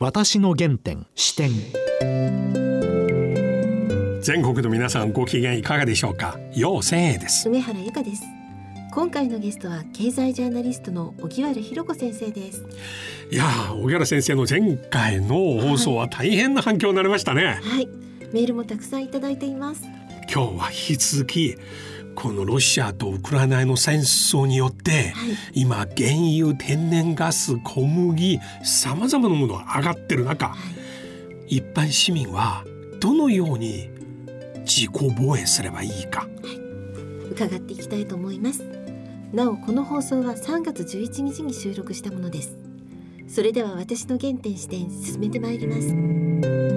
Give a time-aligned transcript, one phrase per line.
[0.00, 1.50] 私の原点視点。
[4.20, 6.38] 全国の皆さんご機嫌いかがでしょうか？
[6.54, 7.48] 陽千恵です。
[7.48, 8.22] 梅原由香です。
[8.92, 12.64] 今回のゲストは経済ジャーナリストの荻原博子先生です。
[13.32, 17.88] いやー荻原先生の前回の放送は大変な反響になりましたね、はい。
[18.32, 19.82] メールもたくさんいただいています。
[20.32, 21.56] 今日は引き続き
[22.20, 25.12] このロシアとウクライナへの戦争によって、はい。
[25.54, 25.88] 今原
[26.36, 30.52] 油天然ガス小麦さまざまなものが上がってる中、
[31.46, 32.64] 一般市民は
[32.98, 33.88] どのように
[34.66, 36.26] 自己防衛すればいいか。
[37.30, 38.64] 伺っていきたいと思います。
[39.32, 42.58] なおこの放送は3月11日に収録したものです。
[43.28, 46.67] それでは私の原点視点進めてまいります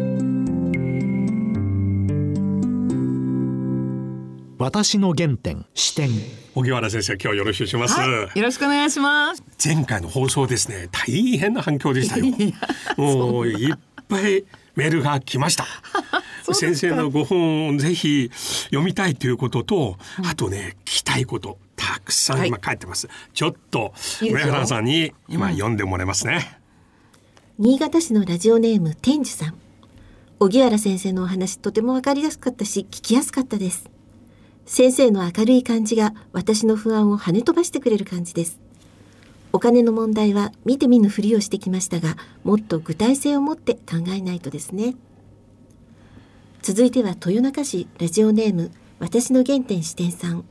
[4.62, 6.12] 私の原点視点。
[6.54, 9.44] 荻原先生今日よろしくします、はい、よろしくお願いします。
[9.64, 12.26] 前回の放送ですね大変な反響でしたよ。
[12.96, 13.76] もういっ
[14.08, 14.44] ぱい
[14.76, 15.66] メールが来ました。
[16.54, 18.30] 先生のご本をぜひ
[18.66, 26.60] 読みたいということと、あとね聞きたいことたくさん今書いてます、ちょっと上原さんに今読んでもらいますね、
[27.58, 29.56] 新潟市のラジオネーム天寿さん。
[30.40, 33.92] 荻原先生のお話とてもわかりやすかったし聞きやすかったです
[34.66, 38.60] 先生の明るい感じが私の不安を跳ね飛ばしてくれる感じです。
[39.54, 44.96] お金の問題は見て見ぬふりをしてきましたがもっと具体性を持って考えないとですね。
[46.62, 50.46] 続いては豊中市ラジオネーム私の原点支店さん。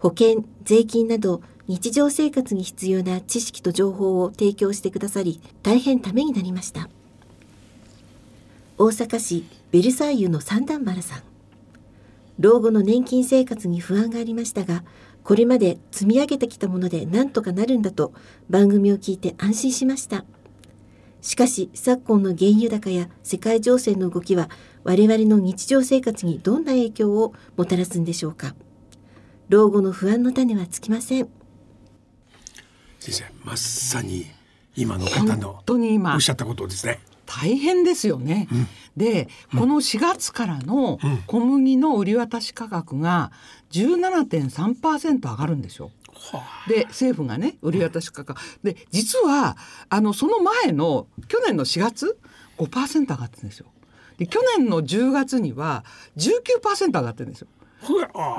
[0.00, 6.90] 保険税金など日常生活に必要な知識と情報を提供してくださり大変ためになりました。
[8.76, 11.33] 大阪市ベルサイユの三段原さん。
[12.38, 14.84] 老後の年金生活に不安がありましたが
[15.22, 18.12] これまで積み上げてきたもので何とかなるんだと
[18.50, 20.24] 番組を聞いて安心しました。
[21.22, 24.50] しかし昨今の原油高や世界情勢の動きは
[24.82, 28.54] 我々の日常生活にどんな影響をもたらすんでしょうか。
[29.48, 31.28] 老後の不安の種はつきません。
[33.00, 34.26] 先生まさに
[34.76, 35.62] 今の方の
[36.14, 38.48] おっしゃったことですね大変ですよね。
[38.96, 43.32] で、この4月からのうん小麦の売り渡し価格が
[43.72, 45.90] 17.3%上がるんですよ。
[46.68, 49.56] で政府がね売り渡し価格で実は
[49.88, 52.18] あのその前の去年の4月
[52.56, 53.66] 5%上がってるんですよ。
[54.18, 55.84] で去年の10月には
[56.16, 57.48] 19%上がってるんですよ。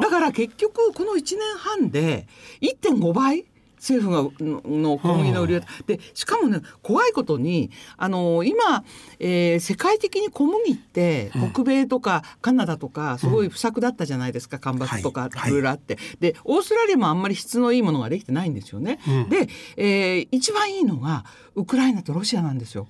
[0.01, 2.28] だから結局この1年半で
[2.62, 3.45] 1.5倍
[3.85, 8.84] 政府がのの小麦の売り渡しでしかもね怖いことにあの今、
[9.19, 11.51] えー世界的に小麦ってうん。
[11.51, 15.50] 北米とかカナダとかすごい不作だったじゃないですか干ばつとかはい。
[15.50, 15.53] い。
[15.53, 19.00] ろいろあって、でオーストラリアもあんまり質のいいものができてないんですよね。
[19.07, 19.29] うん。
[19.29, 19.47] で、
[19.78, 21.25] えー一番いいのが
[21.56, 22.88] ウクライナとロシアなんですよ。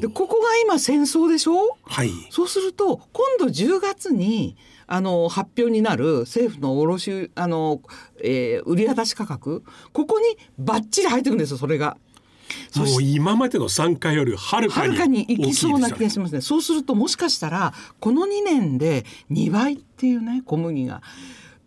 [0.00, 1.76] でここが今戦争でしょ？
[1.84, 2.10] はい。
[2.30, 4.56] そうすると今度10月に
[4.92, 7.80] あの発表になる政府の卸あの、
[8.22, 9.64] えー売り渡し価格
[9.94, 11.96] ここにバッチリ入ってくるんですよそれが。
[12.70, 16.42] そもうし今までの参加よりはるかにはるかにいきそうな気がししますね。
[16.42, 21.00] そうするともしかしたらこの2年で2倍っていうね小麦が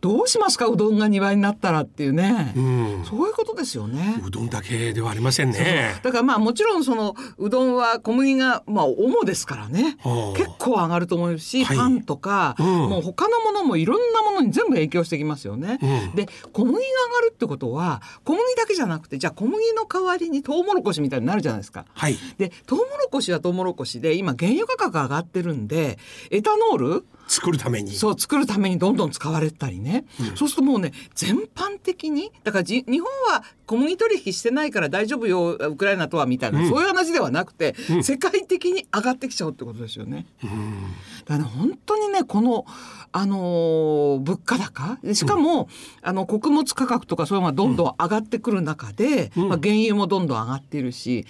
[0.06, 3.06] どうしますかうどんが2倍になったらっていうね、うん。
[3.06, 4.22] そういうことですよね。
[4.24, 6.00] うどんだけではありませんね。
[6.04, 9.98] だからまあもちろんそのうどんは小麦がまあ主ですからね。
[10.02, 10.38] はあ。
[10.38, 11.78] 結構上がると思うし、はい。
[11.78, 12.66] パンとか、うん。
[12.68, 15.80] もう他のものもいろんなものに全部影響してきますよね。
[15.82, 16.16] うん。
[16.16, 21.86] で小麦が上がるってことは小麦だけじゃなくてじゃあ小麦の代わりにトウモロコシみたいになるじゃないですか。
[21.96, 22.18] はい。
[22.38, 25.98] でトウモロコシはトウモロコシで今原油価格上がってるんで
[26.30, 27.92] エタノール作るために。
[27.92, 30.06] そう作るためにどんどん使われたりね、
[30.36, 36.70] そうするともうね全般的にだからじ日本は小麦取引してないから大丈夫よウクライナとはみたいな、うん。
[36.70, 38.04] そういう話ではなくて、うん。
[38.04, 40.28] 世界的に上がってきちゃうってことですよね。
[40.44, 40.82] うん。
[41.26, 42.66] だからね本当にねこの、
[43.12, 45.68] あのー物価高でしかも、
[46.02, 49.50] あの穀物価格とかそういうのがどんどん上がってくる中で、うん。
[49.50, 51.26] まあ、原油もどんどん上がっているし、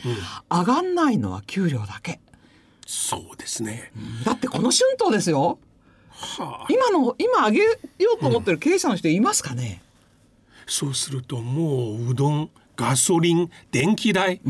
[0.49, 2.19] 上がんないのは給料だけ。
[2.85, 3.91] そうですね。
[4.25, 5.57] だってこの春闘ですよ
[6.15, 6.65] はあ。
[6.69, 7.69] 今の今上げよ
[8.17, 9.81] うと思ってる経営者の人いますかね、
[10.65, 14.41] そうするともううどんガソリン電気代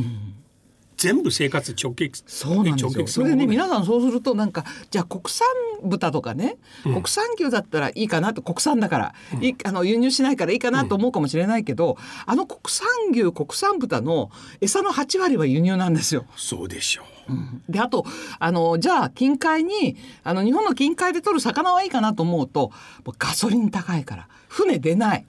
[0.97, 3.07] 全部生活直撃そうなんです直よ。
[3.07, 5.47] それでね皆さんそうするとなんかじゃあ国産
[5.83, 14.31] 豚とかね、うん国産牛だったらいいかなと国産だから、いいあの輸入しないからいいかなと思うかもしれないけど、あの国産牛国産豚の
[14.61, 16.25] 餌の8割は輸入なんですよ。
[16.35, 18.05] そうでしょうであと
[18.39, 22.71] あのじゃあ近海にあの日本の近海で取る魚はいいかなと思うと
[23.17, 25.25] ガソリン高いから船出ない。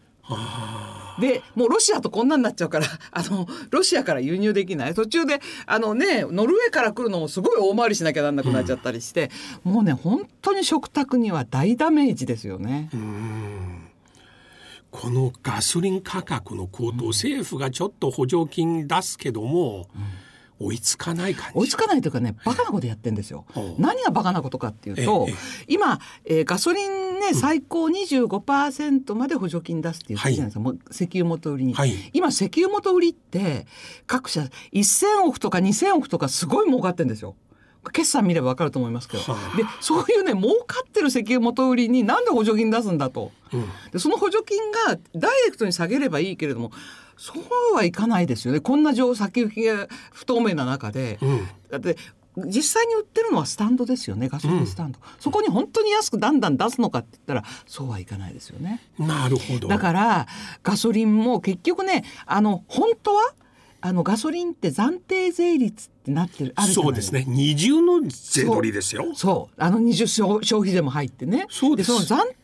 [1.18, 4.94] でもうロシアとこんなになっちゃうから あのロシアから輸入できない。
[4.94, 9.30] 途中であのねノルウェーから来るのもすごい大回りしなきゃなんなくなっちゃったりして、
[9.64, 12.90] もうね本当に食卓には大ダメージですよね。
[14.90, 19.88] このガソリン価格の高騰、政府がちょっと補助金出すけども、
[20.58, 21.58] 追いつかない感じ。
[21.58, 23.44] 追いつかないというかねバカなことやってんですよ。
[23.78, 25.34] 何がバカなことかっていうとええ
[25.68, 31.94] 今、えーガソリンね最高25%まで補助金出すって言ってるじゃないですか、もう石油元売りに、はい。
[32.12, 33.66] 今石油元売りって
[34.06, 34.42] 各社
[34.72, 37.36] 1,000億とか2,000億とかすごい儲かってんですよ。
[37.92, 39.56] 決算見れば分かると思いますけど、はあ。
[39.56, 43.30] でそういうね儲かってる石油元売りになんで補助金出すんだと。
[43.52, 43.64] うん。
[43.92, 46.72] でその補助金がダイレクトに下げればいいけれども
[47.16, 47.32] そ
[47.72, 48.60] うはいかないですよね。
[48.60, 51.48] こんな上先行きが不透明な中で、うん。
[51.70, 51.96] だって
[52.36, 54.28] 実際に売ってるのはスタンドですよね。
[54.28, 58.82] ガソリンスタンド、そこに本当に安くだんだん出すのかって言ったらそうはいかないですよね。
[58.98, 59.68] なるほど。
[59.68, 60.26] だから
[60.62, 63.32] ガソリンも結局ねあの本当は
[63.86, 67.24] あのガソリンって暫定税率ってなってるあるそうですね。
[67.28, 69.12] 二重の税取りですよ。
[69.14, 69.62] そう。
[69.62, 71.46] あの20消消費税も入ってね。
[71.48, 71.92] そうです。
[71.92, 72.34] その暫定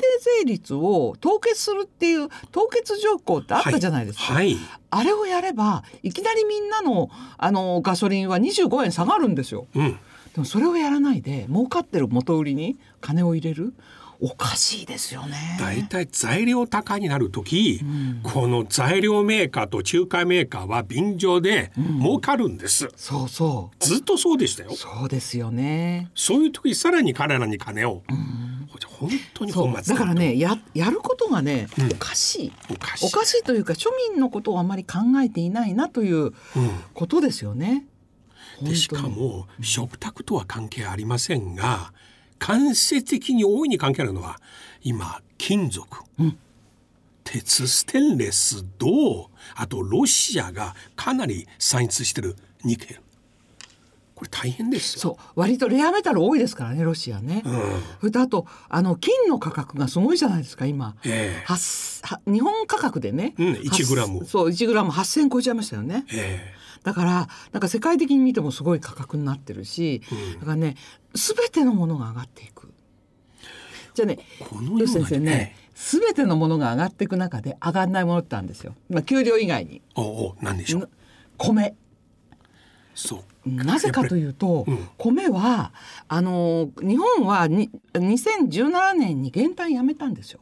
[0.41, 4.57] 税率を凍結するっていう凍結条項ってあったじゃないですか、はい、はい。
[4.91, 9.67] あれをやればいきなりみんなのあのガソリンは25円下がるんですよ。
[9.75, 9.99] うん、で
[10.37, 13.75] もそれをやらないで儲かってる元売りに金を入れる
[14.25, 15.59] おかしいですよね。
[15.59, 17.81] だいたい材料高になる時、
[18.23, 23.85] この材料メーカーと仲介メーカーは便乗で儲かるんです、そうそう。
[23.85, 24.71] ずっとそうでしたよ。
[24.77, 26.09] そうですよね。
[26.15, 28.05] そういう時さらに彼らに金を、
[28.87, 31.91] 本当に本末だからねややることがね、うん。
[31.91, 32.53] おかしい。
[32.71, 33.07] おかしい。
[33.07, 36.33] おかしいというか庶民のことをあまり考えていないなという
[36.95, 37.87] ことですよね。
[38.63, 41.93] でしかも食卓とは関係ありませんが
[42.43, 44.41] 間接的に大いに関係あるのは
[44.83, 45.87] 今金属、
[46.19, 46.39] うん。
[47.23, 52.35] 鉄ステンレス銅あとロシアがかなり産出してる
[52.65, 53.01] ニケル。
[54.17, 55.01] これ大変ですよ。
[55.01, 55.41] そう。
[55.41, 57.43] 割とレアメタル多いですからねロシアね。
[57.45, 57.63] うん。
[58.01, 60.97] それとあとあの金の価格がすごいじゃないですか今。
[61.05, 61.45] ええ。
[61.47, 61.59] はっ
[62.03, 64.27] は日本価格でね、うん1グラム。
[64.27, 66.07] そう1グラム8,000超えちゃいましたよね。
[66.13, 70.77] えだからなんか世界的に見てもすごい価格になってるし、うんだからね
[71.15, 72.73] 全てのものが上がっていく。
[73.95, 78.75] じゃあねえこのような吉先生ね全てのものが上がっていく中で上がらないものってあるんですよ。
[78.89, 80.91] まあ給料以外におお何でしょう？
[81.39, 81.75] 米。
[82.95, 85.73] そうなぜかというと、うん米は
[86.09, 90.41] あの日本はに2017年に減反やめたんですよ。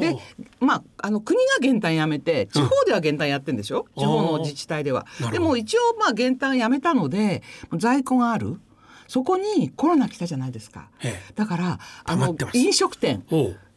[0.00, 0.16] で
[0.60, 5.06] まああの国が減反やめて地方では減反やってんでしょ、うん地方の自治体では。
[5.32, 7.42] でも一応まあ減反やめたので
[7.76, 8.60] 在庫がある。
[9.08, 10.88] そこにコロナ来たじゃないですか。
[11.02, 11.32] ええ。
[11.36, 13.24] だからあの飲食店。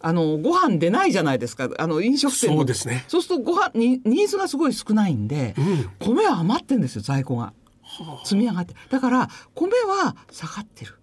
[0.02, 1.70] あのご飯出ないじゃないですか。
[1.78, 2.58] あの飲食店の。
[2.58, 3.04] そうですね。
[3.08, 5.90] そうするとご飯にニーズがすごい少ないんで、うん。
[6.00, 7.54] 米は余ってんですよ在庫が。
[8.24, 8.76] 積み上がって。
[8.90, 11.00] だから米は下がってる。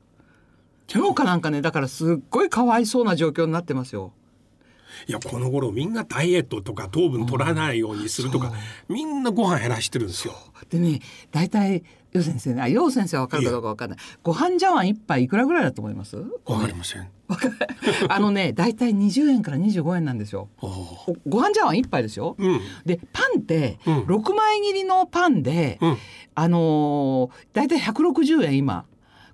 [0.94, 4.12] 農家なんかねだからすっごいかわいそうな状況になってますよ
[5.09, 8.53] いやこの頃みんなダイエットとか糖分取らないようにするとか、
[8.89, 10.35] みんなご飯減らしてるんですよ。
[10.71, 11.01] でね
[11.31, 11.83] 大体
[12.13, 13.99] 楊先生ねあ楊先生は分かるかどうか分かんない。
[14.23, 16.17] ご飯茶碗一杯いくらぐらいだと思います？
[16.47, 17.09] わかりません。
[18.09, 20.49] あのね大体20円から25円なんですよ。
[21.27, 22.61] ご飯茶碗一杯ですよ、うん。
[22.85, 23.99] でパンってうん。
[24.05, 25.97] 6枚切りのパンで、うん。
[26.35, 28.87] あのー、大体160円今。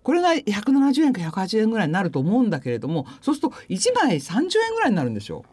[0.03, 5.45] これが170円か180円ぐらいになると思うんだけれどもそうすると1枚30円ぐらいになるんですよ。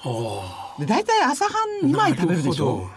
[0.00, 2.88] はで大体朝飯あ2枚食べるでしょ。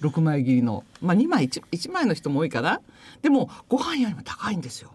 [0.00, 0.84] 6枚切りの。
[1.00, 2.80] まあ2枚 1, 1枚の人も多いかな。
[3.22, 4.92] でもご飯よりも高いんですよ。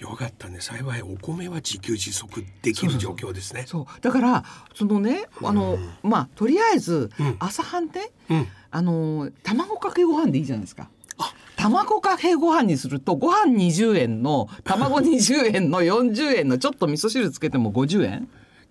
[0.00, 0.60] どよかったね。
[0.60, 3.64] 幸いお米は自給自足できる状況ですね。
[3.66, 7.36] そうだからそのねあの、まあとりあえずうん。
[7.38, 8.46] 朝飯で、うん。
[8.70, 10.90] あの卵かけご飯でいいじゃないですか。
[11.18, 11.32] あ。
[11.56, 18.28] 卵かけご飯にするとご飯20円の卵20円の40円のちょっと味噌汁つけても50円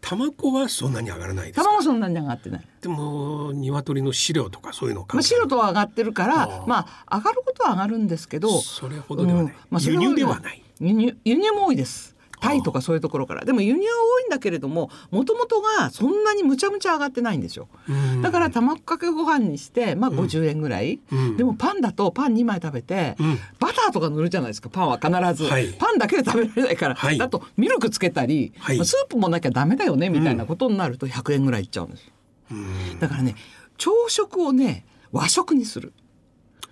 [0.08, 1.64] 卵はそんなに上がらないですか？
[1.64, 2.62] 卵そんなに上がってない。
[2.82, 9.54] でも鶏の飼料とかそういうのまあ、白とは上がってるからまあ上がることは上がるんですけどそれほどではない。
[9.54, 10.62] うんまあ、輸入ではない。
[10.80, 13.46] 輸入輸入も多いですタイとかそういうところから。
[13.46, 17.68] でも輸入は多いんだけれどももともとがそんなにむちゃむちゃ上がってないんですよ。
[17.88, 18.22] うん。
[18.22, 21.38] だから卵かけご飯にしてまあ50円ぐらい、うん。
[21.38, 23.40] でもパンだとパン2枚食べて、うん。
[23.60, 24.70] バターとか塗るじゃないですか。
[24.70, 25.74] パンは必ず、はい。
[25.74, 27.18] パンだけで食べられないから、はい。
[27.18, 28.78] だとミルクつけたり、はい。
[28.78, 32.12] まあスープもなきゃダメだよねみたいなことになると100円ぐらいいっちゃうんです
[32.52, 33.00] うん。
[33.00, 33.36] だからね
[33.78, 35.94] 朝食をね和食にする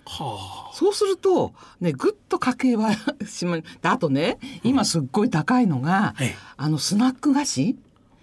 [0.06, 2.90] はそうするとねぐっと家計は
[3.26, 7.76] しまであとね今すっごい高いのが、はいあのスナック菓子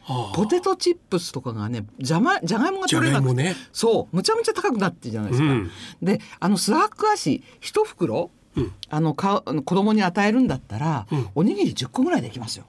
[0.07, 3.55] あはあポテトチップスとかがねじゃまじゃがいもが取れなくて、ね。
[3.71, 5.49] そうむちゃむちゃ高くなってるじゃないですか。
[5.49, 5.71] うん
[6.01, 12.65] であのスナック菓子一袋、うんあのかあの子供に与えるんだったら、うんおにぎり10個ぐらいできますよ。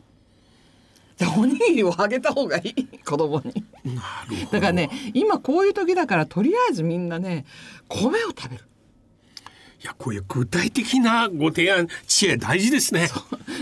[1.18, 3.64] でおにぎりをあげた方がいい子供に。
[3.84, 3.92] な
[4.28, 4.50] るほど。
[4.52, 7.44] だからね今こういう時だからとりあえずみんなね
[7.88, 8.64] 米を食べる。
[9.82, 13.08] いやこういう具体的なご提案知恵大事ですね。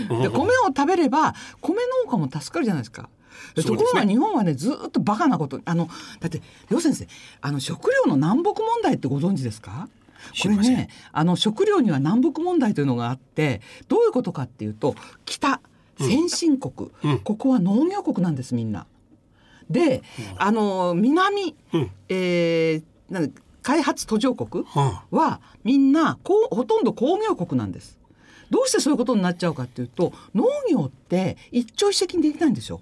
[0.07, 3.09] で米を食べれば米農家も助かるじゃないですか。
[3.55, 7.07] でところが日本はねずっとバカなことあのだって両先生
[7.41, 9.89] あの食料の南北問題ってご存知ですか？
[10.43, 15.59] これねあの食料には南北問題というのがあってどういうことかっていうと北
[15.97, 17.19] 先進国、うん。
[17.19, 18.85] ここは農業国なんですみんな。
[19.71, 20.03] で
[20.37, 21.91] あの南、うん。
[22.09, 27.99] えーなんだ開発途上国ははみんなこうほとんど工業国なんです。
[28.49, 32.81] どうしてそういうことになっちゃうかっていうと農業って一朝一夕にできないんですよ。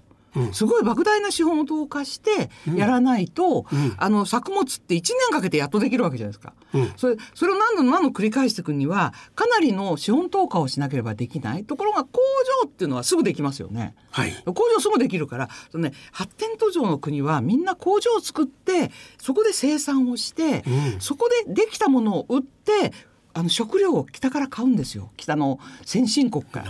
[0.52, 6.54] すごい莫大な資本を投下してやらないと、うんあの作物って1年かけてやっとできるわけじゃないですか。
[6.74, 12.20] うんそれそれを何度も何度も繰り返していくにはかなりの資本投下をしなければできないところが工
[12.62, 13.94] 場っていうのはすぐできますよね。
[14.10, 14.32] はい。
[14.44, 22.92] 工場すぐできるからその、ね、発展途上の国はみんな工場を作ってそこで生産をして、うんそこでできたものを売って
[23.32, 25.10] あの食料を北から買うんですよ。
[25.16, 26.66] 北の先進国から。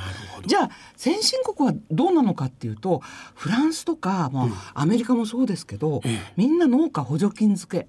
[0.46, 3.00] じゃあ先進国はどうなのかっていうと
[3.34, 6.32] フランスとか、まあアメリカもそうですけど、ええ。
[6.36, 7.88] みんな農家補助金付け。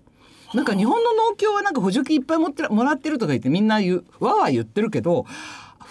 [0.54, 5.26] なんか日本の農協はなんか補助金いっぱい持ってらもらってるとか言ってみんな言うわーわー言ってるけど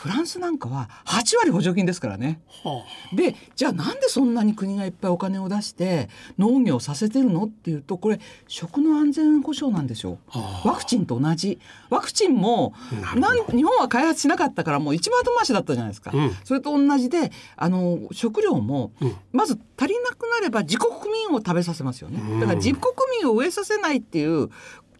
[0.00, 2.40] フランスなんかは8割補助金ですからね。
[2.64, 10.16] はでじゃあなんでそんなに国がいっぱいお金を出して農業させてるのっていうとこれ食の安全保障なんですよ。
[10.30, 11.58] あはワクチンと同じ。
[11.90, 12.72] ワクチンも
[13.14, 16.30] なん日本は開発しなかったからもう一番後回しだったじゃないですか、うん。
[16.44, 19.14] それと同じであの食料もうん。
[19.32, 22.22] まず足りなくなれば自国民を食べさせますよね。
[22.22, 22.40] うん。
[22.40, 24.48] だから自国民を飢えさせないっていう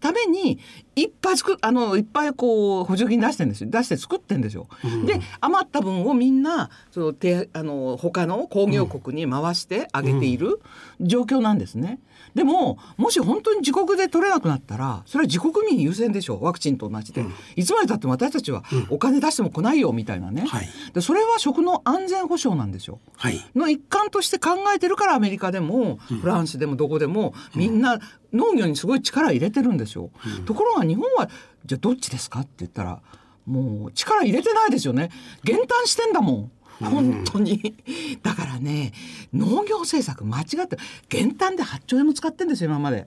[0.00, 0.58] ために
[0.96, 4.66] いっぱい作あのいっぱいこう補助金出してんですよ出して作ってんですよ。
[4.84, 10.60] うんで余った分をみんなそのてあの他の工業国に回してあげている
[11.00, 12.00] 状況なんですね。
[12.34, 17.24] でももし本当に自国で取れなくなったらそれは自国民優先でしょうワクチンと同じで、
[17.56, 23.00] いつまでたっても私たちはお金出しても来ないよみたいなね、はいでそれは食の安全保障なんですよ。
[23.16, 23.40] はい。
[23.54, 27.98] の一環として考えてるからアメリカでもフランスでもどこでもみんな
[28.32, 30.10] 農業にすごい力入れてるんですよ。
[30.46, 31.28] ところが日本は
[31.64, 33.00] じゃあどっちですかって言ったら
[33.46, 35.10] もう力入れてないですよね。
[35.44, 36.52] 減反してんだもん。
[36.80, 37.76] 本当に、
[38.22, 38.92] だからね
[39.32, 43.06] 農業政策間違って減反で8兆円も使ってんですよ今まで。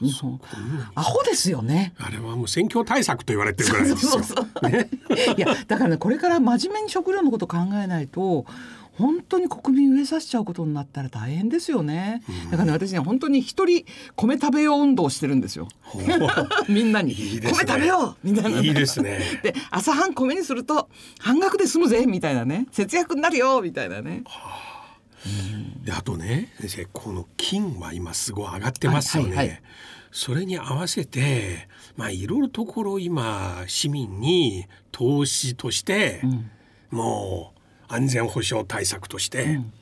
[0.00, 0.40] 日本
[0.94, 1.92] アホですよね。
[1.98, 4.20] あれはもう選挙対策と言われてるぐらいですよ。
[5.36, 8.46] いやだからねこれから真面目に食料のこと考えないと
[8.98, 12.22] 本当に国民飢えさせちゃうことになったら大変ですよね。
[12.50, 13.84] だからね私ね本当に一人
[14.16, 15.68] 米食べよう運動をしてるんですよ。
[16.68, 18.60] みんなにいいね米食べようみたいな。
[18.60, 19.20] いいですね。
[19.42, 20.88] で朝飯米にすると
[21.20, 24.24] 半額で済むぜみたいなね節約になるよみたいなね。
[25.84, 29.28] であとね先生この金は今すごい上がってますよね。
[29.28, 29.62] はいはいはい
[30.10, 36.50] それに合わせてまあいろいろところ今市民に投資として、ん
[36.90, 37.57] もう
[37.88, 39.72] 安全保障対策として、うん。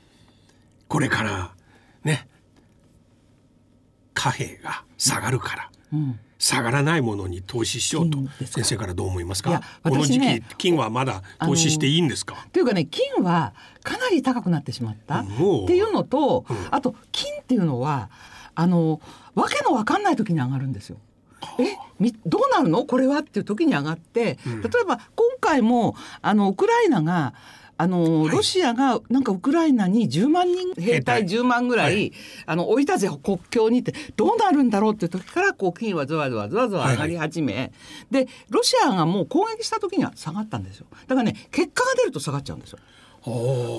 [0.89, 1.51] これから
[2.05, 2.29] ね
[4.15, 6.21] 貨幣が下がるから、うん。
[6.39, 9.63] 下がらないものに投資しようと先生からどう思いますか？
[9.83, 15.21] この時期金はまだ投資していいんですか、というかね金はかなり高くなってしまった。
[15.21, 15.27] っ
[15.67, 16.57] ていうのと、うん。
[16.71, 18.11] あと金っていうのは
[18.55, 19.01] あの
[19.35, 20.99] わけのわかんない時に上がるんですよ。
[21.59, 22.85] えみどうなるの？
[22.85, 23.21] これは？
[23.21, 24.61] っていう時に上がって、うん。
[24.61, 25.07] 例えば今
[25.41, 27.33] 回もあのウクライナが
[27.79, 28.37] あの、はい。
[28.37, 31.23] ロシアがなんかウクライナに10万人兵隊。
[31.23, 32.13] 兵隊10万ぐらい、はい。
[32.47, 37.73] あの置いたぜ国境にってどうなるんだろうっていう時からこう金はずわずわずわずわ上がり始め、
[38.11, 40.87] でロシアがもう攻撃した時には下がったんですよ。
[41.07, 42.79] だからね結果が出ると下がっちゃうんですよ。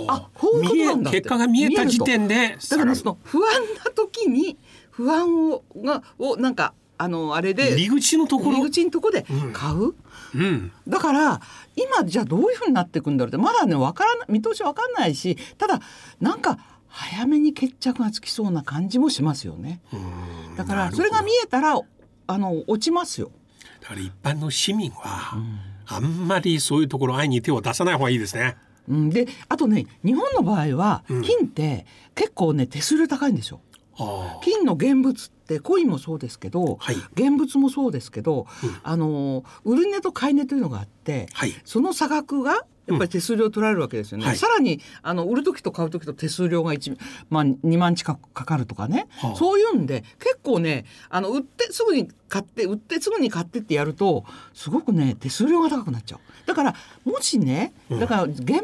[0.09, 4.57] あこういうことなんだ結果が見えた時点でだからその不安な時に
[4.91, 8.51] 不安をがをなんかあのあれで入り口のところ？
[8.53, 9.53] 入り口のとこでうん。
[9.53, 9.93] 買う、
[10.35, 10.71] うん。
[10.87, 11.41] だから
[11.75, 15.79] 今じゃあどういうふうになっていくんだろうってまだねわからない見通しわかんないしただ
[16.19, 19.81] なんか早めに決着がつきそうな感じもしますよね。
[19.93, 19.97] う
[20.53, 20.55] ん。
[20.55, 21.79] だからそれが見えたら
[22.27, 23.31] あの落ちますよ。
[23.81, 25.37] だから一般の市民は、
[25.85, 28.57] あんまりそういうところ愛に手を出さない方がいいですね。
[28.89, 31.21] うん、であとね日本の場合はうん。
[31.21, 31.85] 金って
[32.15, 33.61] 結構ね手数料高いんですよ。
[33.99, 36.95] あ金の現物ってコインもそうですけど、はい。
[37.13, 38.77] 現物もそうですけど、うん。
[38.83, 41.53] あの売値と買い値というのがあって、はい。
[41.63, 44.37] その差額がやっぱり手数料取られるわけですよね、はい。
[44.37, 46.97] さらにあの売る時と買う時と手数料が1、
[47.29, 49.35] まあ、2万近くかかるとかね、はあ。
[49.35, 56.19] そういうんで結構ねあの売ってすぐに買って売ってすぐに買ってってやるとすごくね手数料が高くなっちゃう。
[56.45, 57.99] だからもしねうん。
[57.99, 58.63] だから現物の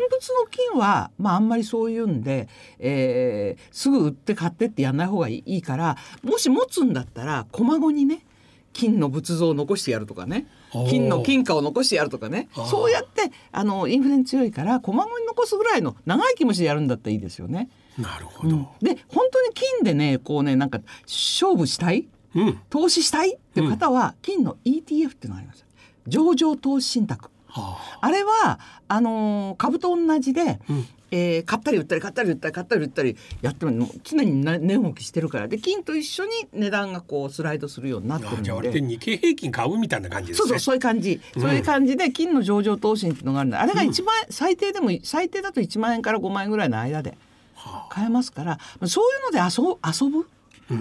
[0.50, 2.48] 金は、まあ、あんまりそういうんで、
[2.80, 8.26] えーすぐ売って買ってってやんない方がいいからもし持つんだったら細子にね
[8.74, 10.48] 金の仏像を残してやるとかね
[10.90, 17.70] 金の金貨を残してやるとかねそうやってあのインフレに強いから細子に残すぐらいの長生きもしてやるんだったらいいですよね。
[17.98, 18.56] なるほど。
[18.56, 22.08] うん、で本当に金でねこうねなんか勝負したい？
[22.36, 22.60] うん。
[22.72, 23.36] 投資したい？
[23.36, 25.64] っていう方は、金の ETF っていうのがあります
[26.08, 30.58] 上場投資信託はあれはあのー株と同じで、あ。
[30.68, 30.88] うん。
[31.16, 35.48] えー買ったり売ったり買ったり売ったり買ったり売ったりやっても常にな値動きしてるから。
[35.48, 40.40] で金と一緒に値段がこうスライドするようになってるあじゃあ日経平均買うみたいな感じですね。
[40.40, 41.42] そうそうそういう感じ、うん。
[41.42, 47.16] そういう感じで金の上場投資っていうのがあるんであれが1万円、最低でも最低だと1万円から5万円ぐらいの間で
[47.54, 48.58] は買えますから。
[48.88, 50.28] そういうので遊ぶ遊ぶ？
[50.72, 50.74] あ。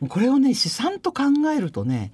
[0.00, 0.08] うん。
[0.08, 2.12] これをね資産と考えるとね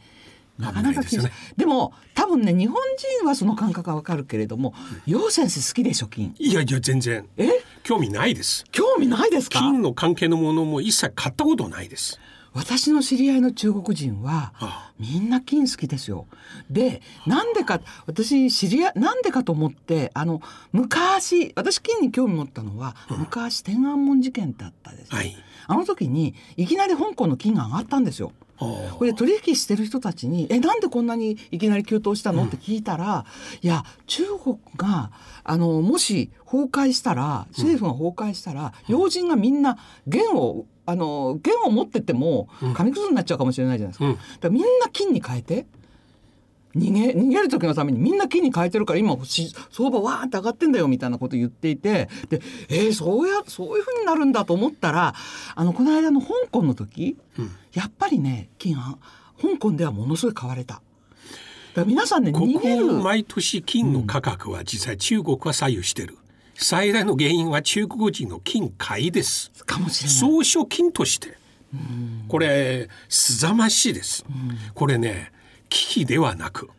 [0.58, 1.24] なかなか危ない。
[1.26, 1.32] ね。
[1.56, 2.76] でも多分ね日本
[3.20, 4.72] 人はその感覚はわかるけれども
[5.06, 6.34] 楊先生好きでしょ金。
[6.38, 7.28] いやいや全然。
[7.36, 7.50] え？
[7.86, 8.64] 興味ないです。
[8.72, 9.60] 興味ないですか？
[9.60, 12.18] 金の関係のものも一切買ったことないです。
[12.52, 16.26] 私の知り合いの中国人はあみんな金好きですよ。
[16.68, 20.40] でなんでか私知り合いなんでかと思ってあの
[20.72, 25.36] 昔私金に興味持ったのは、昔天安門事件ってあったです、ねはい。
[25.68, 28.32] あの時にいきなり香港の金が上がったんですよ。
[28.58, 33.24] はこれで取引してる人たちに「えなんでこんなにいきなり急騰したの?」って聞いたら
[33.62, 35.10] 「いや中国が
[35.44, 42.74] あのもし崩壊したら政府が崩壊したら、要人がみんな元をあの元を持っててもうん。
[42.74, 44.06] 紙くずになっちゃうかもしれないじゃないですか。
[44.06, 44.12] うん。
[44.14, 45.66] だからみんな金に変えて
[46.76, 55.14] 逃げ逃げる時のためにみんな金に変えてるから今し相場わーって上がってんだよみたいなこと言っていてでえー、そうやそういうふうになるんだと思ったら
[55.54, 58.98] あのこの間の香港の時うんやっぱりね金は
[59.40, 60.74] 香港ではものすごい買われた。
[60.74, 60.82] だか
[61.82, 66.16] ら皆さんねこ逃げるこ毎年金の価格は実際中国は左右してる。
[66.54, 69.52] 最大の原因は中国人の金買いです。
[69.66, 70.42] かもしれない。
[70.44, 71.36] 装飾金として。
[72.28, 74.24] これすざましいです。
[74.74, 75.32] これね
[75.68, 76.70] 危機ではなく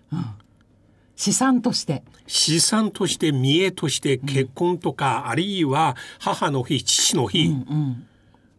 [1.16, 2.04] 資産として。
[2.28, 8.08] 資産として見栄として結婚とか、あるいは母の日父の日、うん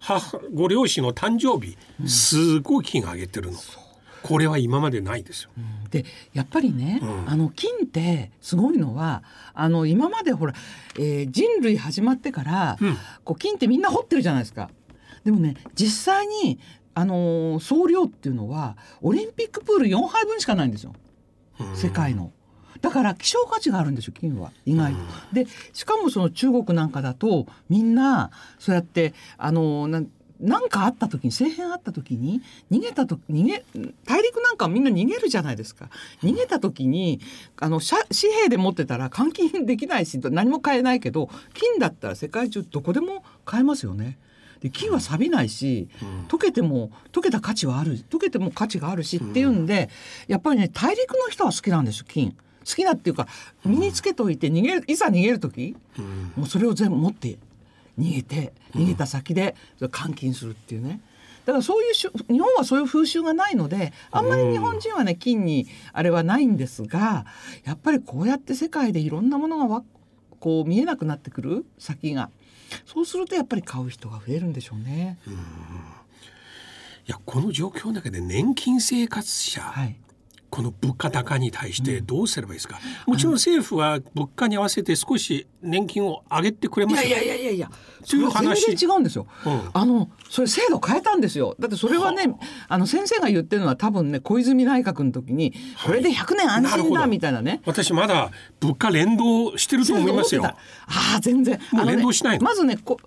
[0.01, 1.77] 母ご両親の誕生日、
[2.09, 3.59] すごい金上げてるの。
[4.23, 5.51] これは今までないですよ。
[5.91, 9.23] でやっぱりね、うんあの金ってすごいのは
[9.55, 10.55] あの今までほら、
[10.99, 14.71] えー人類始まってから、うんこう金ってみんな掘ってるじゃないですか。
[15.25, 16.59] でもね実際に
[16.99, 20.95] あのー総量っていうのはオリンピックプール4杯分しかないんですよ
[21.75, 22.33] 世界の。
[22.81, 24.99] だから希少価値があるんですよ金は意外と。
[25.33, 30.09] でしかもその中国なんかだとみんなそうやってあのなん
[30.41, 33.65] なんかあった時に政変あった時に逃げた時逃げ
[34.05, 35.89] 大陸なんかはみんな逃げるじゃないですか
[36.23, 37.21] 逃げた時に
[37.61, 44.19] あの紙紙幣で持ってたら換金できないし何も買えないけど金だったら世界中どこでも買えますよね。
[44.61, 45.89] で金は錆びないし、
[46.29, 49.89] 溶けても溶けた価値はある溶けても価値があるしっていうんで、
[50.27, 52.37] やっぱりね大陸の人は好きなんですよ金。
[52.69, 53.27] 好きだっていうか
[53.65, 56.33] 身につけといて逃げるいざ逃げる時うん。
[56.37, 57.39] もうそれを全部持って
[57.99, 61.01] 逃げて逃げた先で監禁するっていうね。
[61.47, 67.25] だからそういうしゅ日本はそういう風習がないのであんまり日本人はね金にあれはないんですが
[67.65, 69.83] やっぱりこうやって世界でいろんなものがわ
[70.41, 72.29] こう見えなくなってくる先が
[72.87, 75.19] そうするとやっぱり買う人が増えるんでしょうね。
[77.07, 79.97] いやこの状況の中で年金生活者、はい、
[80.51, 87.09] この物価高に対してどうすればいいですか、もちろん政府は物価に合わせて少し年金を上げてくれますよ。
[87.09, 87.71] いやいやいやいやいや。
[88.05, 88.67] そういう話。
[88.67, 89.27] 全然違うんですよ。
[89.45, 89.71] うん。
[89.73, 91.57] あのそれ制度変えたんですよ。
[91.59, 92.35] だってそれはね
[92.69, 92.79] あ。
[92.79, 95.53] の先生が言ってるのは多分ね小泉内閣の時に
[95.85, 97.61] これで100年安心だみたいなね。
[97.67, 98.31] 私まだ
[98.61, 100.45] 物価連動してると思いますよ。
[100.45, 100.57] あ
[101.17, 101.59] あ全然。
[101.59, 102.45] ね連動しないの？
[102.45, 102.99] まずねこ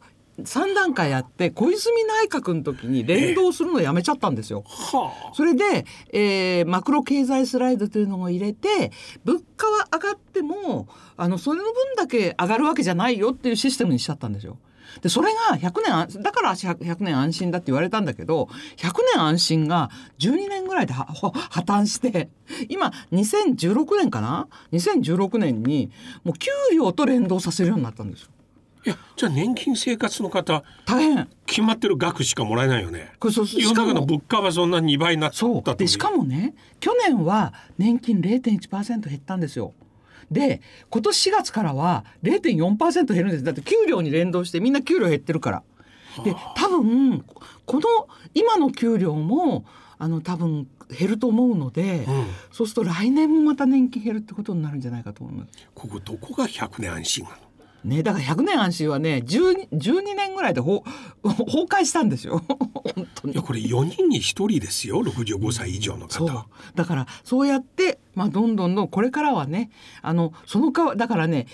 [0.43, 4.63] 3段階あって小泉内閣の時に連動するのやめちゃったんですよ。
[4.65, 8.91] はあそれで、えーマクロ経済スライドというのを入れて
[9.23, 14.57] 物価は上がってもあのそれの分だけ上がるわけじゃないよっていうシステムにしちゃったんですよ。
[15.01, 22.29] でそれが100年安だから 100, 100年安心だって言われたんだけど100年安心が12年ぐらいで破綻して
[22.67, 25.91] 今2016年かな？2016年に
[26.23, 28.30] もう給料と連動させるようになったんですよ。
[28.83, 31.29] いやじゃあ年金生活の方大変。
[31.45, 33.11] 決まってる額しかもらえないよね。
[33.19, 39.73] これそう世の中の物価はそんな2倍になったでしかもね去年は年金0.1%減ったんですよ。
[40.31, 43.43] で今年4月からは0.4%減るんです。
[43.43, 45.63] だって給料に連動してみんな給料減ってるから。
[46.23, 47.23] で多分
[47.65, 47.83] この
[48.33, 49.65] 今の給料も
[49.97, 52.25] あの多分減ると思うので、うん。
[52.51, 55.51] そうすると来年もまた年金減るってことになるんじゃないかと思います。
[55.75, 57.35] ここどこが100年安心なの？
[57.83, 60.83] ね、だから100年安心はね 12, 12年ぐらいでほ
[61.23, 62.43] 崩壊したんですよ。
[62.47, 63.33] 本当に。
[63.33, 63.41] いや。
[63.41, 65.01] これ4人に1人ですよ。
[65.01, 66.47] 65歳以上の方。
[66.75, 71.47] だからそうやって、まあ、どんどんどんこれからはねあのそのかわだからね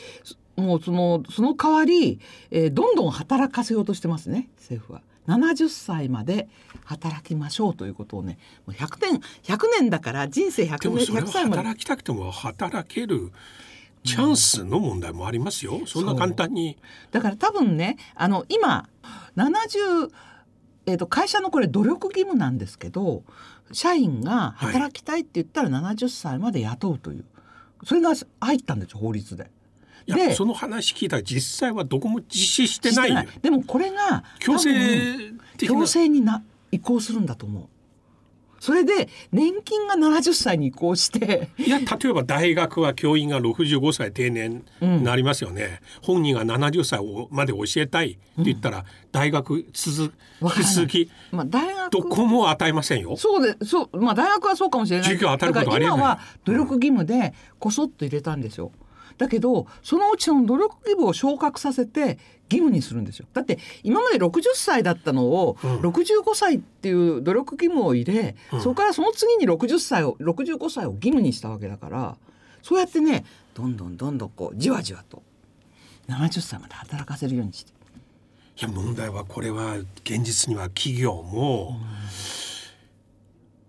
[0.57, 2.19] もうそのその代わり、
[2.51, 5.01] えーどんどん働かせようとしてますね政府は。
[5.27, 6.47] 70歳まで
[6.85, 11.57] 働きましょうということをねもう100年100年だから人生100年100でもそれは歳まで。
[11.57, 13.31] 働きたくても働ける
[14.07, 16.77] チャンスの問題もありますよ、そんな簡単に。
[17.11, 18.87] だから多分ねあの今
[19.35, 20.09] 70、
[20.85, 23.23] えー、と会社のこれ努力義務なんですけど
[23.73, 27.25] 社員が働きたいって言ったら70歳まで雇うという、
[27.83, 29.51] それが入ったんですよ法律で。
[30.07, 34.71] いやその話聞いたら実際はどこも実施してないでもこれが強制
[35.57, 36.41] 強制にな
[36.71, 37.76] 移行するんだと思う。
[38.59, 41.49] それで年金が70歳に移行して。
[41.57, 50.13] いや例えば大学は教員が65歳定年になりますよね、本人が70歳をまで教えたいって言ったら、大学続
[50.55, 53.15] き続きまあ大学どこも与えませんよ。
[53.17, 55.05] そうでそうまあ大学はそうかもしれない。
[55.05, 55.97] 授業当たることありえない。
[55.97, 58.71] ら今は努力義務でこそっと入れたんですよ。
[59.17, 63.25] だけどそのうちの努力義務を昇格させて義務にするんですよ。
[63.33, 72.17] だって今まで60歳だったのをうん65歳っていう努力義務を入れ、うんそこからその次に60歳を65歳を義務にしたわけだから
[72.61, 75.23] そうやってねどんどんどんどんこうじわじわと
[76.07, 77.71] 70歳まで働かせるようにして。
[78.59, 81.77] いや問題はこれは現実には企業も、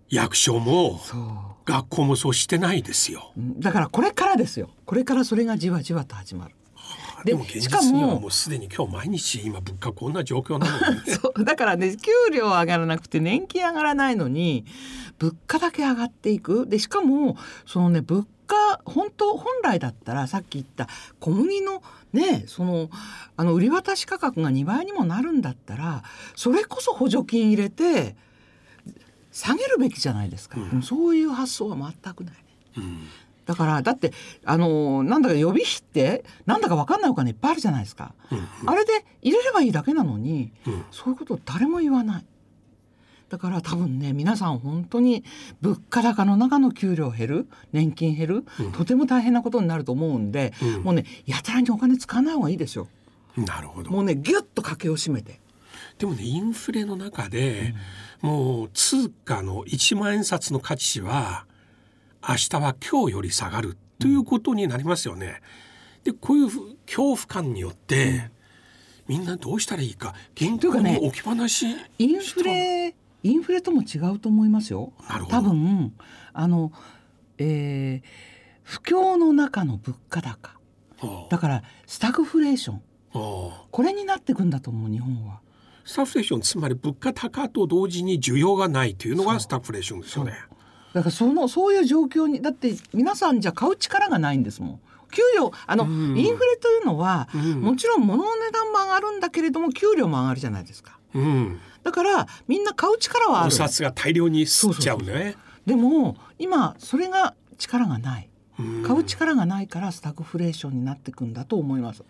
[0.09, 1.21] 役所もそう
[1.69, 3.31] 学校もそうしてないですよ。
[3.37, 6.55] うんだからこれからですよこれからそれがじわじわと始まる。
[7.23, 14.65] ででも現実にはもうすでに今日毎日今物価こんな状況なのに、ね、 そうだからね給料上がらなくて年金上がらないのに
[15.17, 20.87] 物価だけ上がっていくでしかもそのね物価本当本来だったらさっき言った
[21.19, 22.89] 小麦のねその
[23.35, 26.03] あの売り渡し価格が2倍にもなるんだったら
[26.35, 28.15] それこそ補助金入れて
[29.31, 32.33] 下げるべきじゃないですか、うんそういう発想は全くない。
[32.77, 33.07] うん
[33.45, 34.13] だからだって
[34.45, 38.13] あのなんだか予備費ってなんだか分かんないお金いっぱいあるじゃないですか。
[38.31, 42.25] うんあれで入れればいいだけなのにうんそういうことを誰も言わない。
[43.29, 45.23] だから多分ね皆さん本当に
[45.61, 52.87] 物価高の中の給料減る年金減る、うんとても大変なことになると思うんで、うんもうねやたらにお金使わない方がいいですよ。
[53.35, 55.39] なるほどもうねギュッと家計を締めて。
[55.97, 57.73] でもねインフレの中で、
[58.21, 61.45] もう通貨の1万円札の価値は
[62.27, 65.41] 明日は今日より下がるということになりますよね。
[66.03, 68.31] でこういうふ恐怖感によって、
[69.07, 71.65] みんなどうしたらいいか銀行に置き放し
[71.97, 74.93] インフレインフレとも違うと思いますよ。
[75.09, 75.93] なるほど多分
[76.33, 76.71] あの、
[77.37, 80.51] えー不況の中の物価高
[80.99, 82.81] はあだからスタグフレーションは
[83.63, 85.39] あこれになってくんだと思う日本は。
[85.89, 90.33] スタグフレーションつまり物価高と同時に需要がないというのがスタグフレーションですよね。
[90.93, 94.79] だからそのそういう状況にだって皆さんじゃ買う力がないんですもん。
[95.11, 100.99] 給料あの、うんインフレというのは、うんもちろん物の値段も上がるんだけれども給料も上がるじゃないですか。
[101.15, 103.51] うん、だからみんな買う力はあおる。
[103.51, 105.37] 札が大量に吸っちゃうね。
[105.65, 108.28] でも今それが力がない。
[108.59, 112.03] うん買う力がないからスタグフレーションになっていくんだと思います。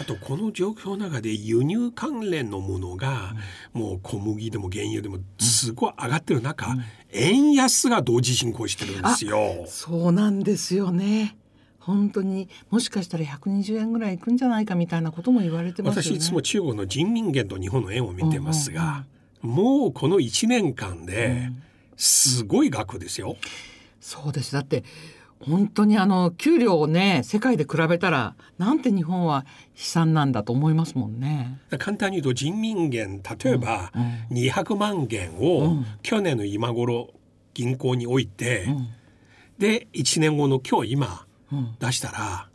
[0.00, 3.34] あとこの状況の中で輸入関連のものが、
[3.72, 6.76] もう小麦でも原油でもすごい上がってる中、
[7.12, 9.64] 円安が同時進行してるんですよ。
[9.66, 11.36] そうなんですよね。
[11.78, 16.20] 本当にもしかしたら120円ぐらいいくんじゃないかみたいなことも言われてますよね。
[16.20, 19.04] 私いつも中国の人民元と日本の円を見てますが、
[19.42, 21.50] もうこの1年間で
[21.96, 23.36] すごい額ですよ。
[24.00, 24.52] そうです。
[24.52, 24.84] だって
[25.48, 29.44] 本当にあの給料をね世界で比べたらなんて日本は
[29.76, 31.58] 悲惨なんだと思いますもんね。
[31.78, 35.86] 簡単に言うと人民元例えばうん200万元うをん。
[36.02, 37.10] 去年の今頃
[37.54, 38.88] 銀行に置いて、うん。
[39.58, 41.76] で1年後の今日今うん。
[41.78, 42.48] 出したら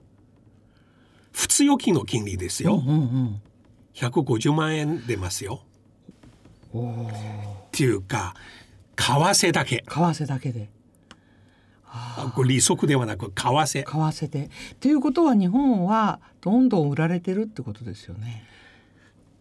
[1.31, 3.41] 普通預金の金利ですよ、うんうん
[3.95, 5.61] 150万円出ますよ。
[6.73, 8.33] っていうか
[8.95, 9.83] 為替だけ。
[9.87, 10.69] 為替だけで
[11.91, 13.83] あこれ利息ではなく為替。
[13.83, 14.49] 為替で。
[14.73, 18.45] っていうことは日本はどんどん売られてるってことですよね。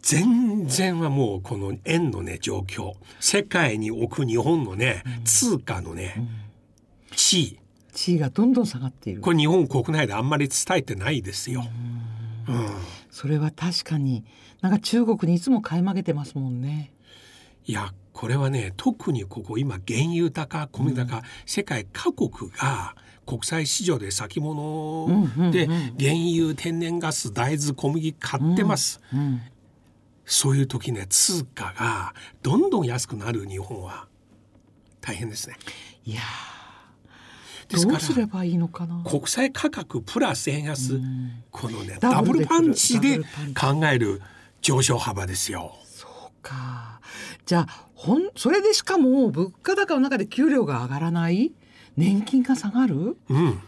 [0.01, 2.95] 全然はもうこの円のね状況。
[3.21, 6.27] 世界に置く日本のね、通貨のね、
[7.15, 7.59] 地位。
[7.93, 9.21] 地位がどんどん下がっている。
[9.21, 11.65] これ日本国内であんまり伝えてないですよ。
[12.49, 12.69] うん、
[13.11, 14.25] それは確かに。
[14.61, 16.93] なんか中国にいつも買い負けてますもんね。
[17.67, 25.07] いやこれはね特にここ今原油高米高、うん、世界各国が国際市場で先物
[25.53, 29.43] で原油天然ガス大豆小麦買ってます、うんうん、
[30.25, 34.09] そういう時ね通貨がどんどん安くなる日本は。
[35.01, 35.57] 大変ですね。
[36.05, 36.21] いや
[37.69, 39.05] ですからどうすればいいのかな。
[39.09, 44.21] 国際価格プラス円安、うん、このねダブルパンチで考える
[44.61, 45.77] 上昇幅ですよ。
[45.85, 46.98] そうか
[47.49, 51.53] じゃあほんそれでしかも物価高の中で給料が上がらない？
[51.97, 53.59] 年金が下がる、うん、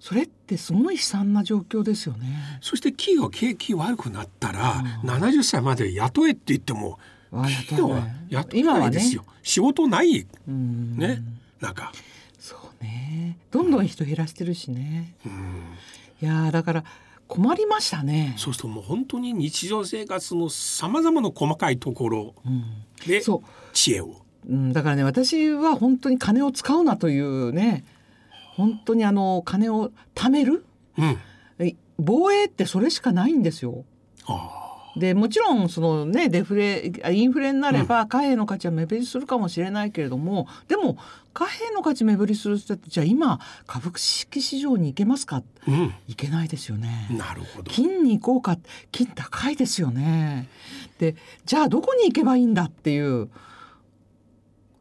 [0.00, 2.58] それってすごい悲惨な状況ですよね。
[2.60, 6.98] そして企業景気悪くなったら、うん、70歳まで雇えって言っても
[7.30, 10.26] 企業は雇えないですよ、ね、仕事ない。
[10.48, 11.22] ね。
[11.60, 11.92] なんか。
[12.36, 13.38] そうね。
[13.52, 15.14] どんどん人減らしてるしね。
[16.20, 16.84] いやだから
[17.30, 18.34] 困りましたね。
[18.36, 22.34] そうするともう本当に日常生活のさまざまな細かいところ。
[23.06, 23.22] で
[23.72, 24.16] 知恵を。
[24.48, 27.84] うん、だからね私は本当に金を使うなというね
[28.56, 30.64] 本当にあの金を貯める、
[30.98, 31.18] うん、
[31.98, 33.84] 防衛ってそれしかないんですよ。
[34.96, 40.98] でもちろんそのねデフレインフレになれば貨幣の価値は目減りするかもしれないけれども、うん、でも
[41.32, 47.06] 貨幣の価値目減りする人ってじゃあ今株式市場に行けますか、うん、行けないですよね。
[47.10, 47.70] なるほど。
[47.70, 48.58] 金に行こうか？
[48.90, 50.48] 金高いですよね。
[50.98, 53.30] でじゃあどこに行けばいいんだっていう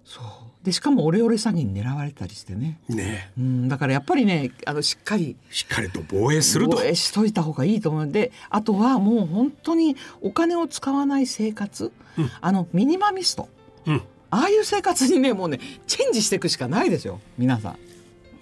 [0.03, 0.23] そう
[0.63, 2.79] でしかもオレオレ詐欺に狙われたりしてね。
[2.89, 6.77] ね、うん、だからやっぱりねあのしっかりしっかりと防衛すると。
[6.77, 8.05] 防衛しといた方がいいと思う。
[8.05, 13.47] のであとはもう本当にお金を使わない生活、うん、あのミニマミスト、
[13.85, 17.21] うん、ああいう生活にねもうねチェンジしていくしかないですよ。
[17.37, 17.77] 皆さん。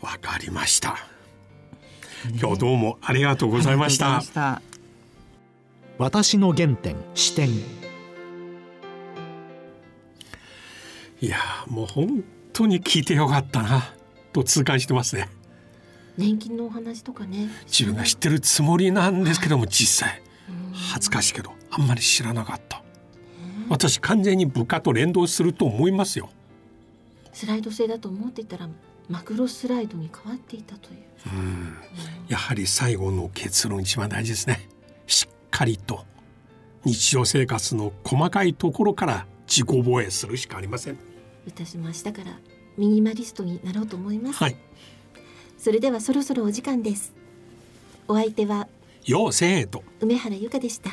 [0.02, 4.62] わかりました、ね、今日どうもありがとうございました。
[5.98, 7.50] 私の原点視点
[11.20, 13.94] いやもう本当に聞いてよかったな
[14.34, 15.30] と痛感してますね。
[16.18, 17.50] 年金のお話とかね。
[17.66, 20.22] 自分が知ってるつもりなんですけども実際。
[20.74, 22.84] 恥ずかしいけどあんまり知らなかった。
[23.70, 26.30] 私完全に部下と連動すると思いますよ。
[27.34, 28.70] スライド制だと思っていたら
[29.10, 31.00] マクロスライドに変わっていたという。
[31.28, 31.78] うん。
[32.28, 34.70] やはり最後の結論一番大事ですね。
[35.08, 36.06] しっかりと
[36.86, 40.98] 日常生活の細かいところから自己防衛するしかありません
[41.48, 42.40] 私も明日から
[42.78, 44.56] ミニマリストになろうと思います、はい、
[45.58, 47.14] それではそろそろお時間です。
[48.08, 48.68] お相手は
[49.06, 49.84] ようせーと。
[50.00, 50.92] 梅原由香でした